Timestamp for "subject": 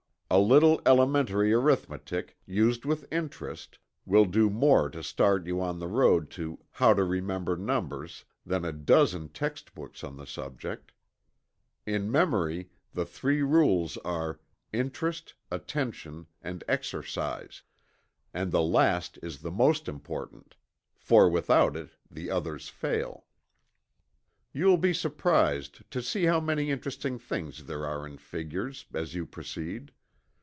10.25-10.93